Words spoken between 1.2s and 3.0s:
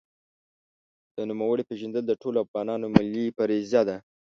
نوموړي پېژندل د ټولو افغانانو